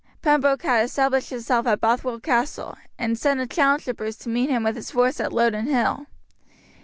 [0.23, 4.49] Pembroke had established himself at Bothwell Castle, and sent a challenge to Bruce to meet
[4.49, 6.07] him with his force at Loudon Hill.